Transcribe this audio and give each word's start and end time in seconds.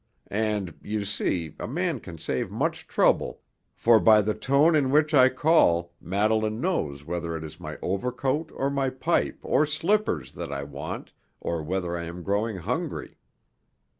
And, 0.31 0.73
you 0.81 1.05
see, 1.05 1.53
a 1.59 1.67
man 1.67 1.99
can 1.99 2.17
save 2.17 2.49
much 2.49 2.87
trouble, 2.87 3.41
for 3.75 3.99
by 3.99 4.23
the 4.23 4.33
tone 4.33 4.73
in 4.75 4.89
which 4.89 5.13
I 5.13 5.29
call 5.29 5.93
Madeleine 6.01 6.59
knows 6.59 7.05
whether 7.05 7.37
it 7.37 7.43
is 7.43 7.59
my 7.59 7.77
overcoat 7.83 8.51
or 8.55 8.71
my 8.71 8.89
pipe 8.89 9.37
or 9.43 9.63
slippers 9.67 10.31
that 10.31 10.51
I 10.51 10.63
want, 10.63 11.13
or 11.39 11.61
whether 11.61 11.95
I 11.95 12.05
am 12.05 12.23
growing 12.23 12.57
hungry." 12.57 13.19